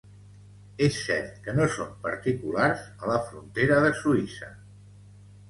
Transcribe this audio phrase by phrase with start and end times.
[0.85, 4.53] És cert que no són particulars a la frontera de Suïssa.